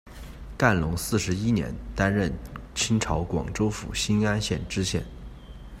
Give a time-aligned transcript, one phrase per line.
[0.57, 2.33] 干隆四十一年，担任
[2.73, 5.05] 清朝广州府新安县知县。